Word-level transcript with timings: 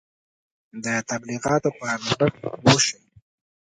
د 0.83 0.85
تبلیغاتو 1.09 1.69
په 1.77 1.83
ارزښت 1.95 2.31
پوه 2.61 2.77
شئ. 2.85 2.99